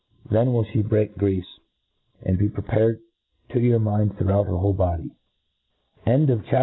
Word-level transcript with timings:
Then 0.31 0.51
will 0.51 0.63
flie 0.65 0.81
break 0.81 1.15
greafe, 1.15 1.45
and 2.23 2.35
be 2.39 2.49
prepared 2.49 3.01
to 3.51 3.59
your 3.59 3.77
mind. 3.77 4.13
%pughQUt 4.15 4.47
her 4.47 4.57
whole 4.57 4.73
body, 4.73 5.11
CHAP. 6.07 6.39